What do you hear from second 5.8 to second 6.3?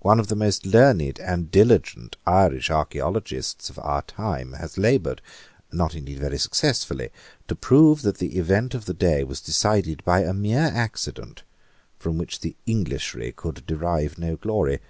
indeed